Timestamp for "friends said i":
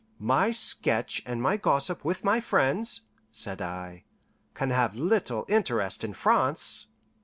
2.39-4.03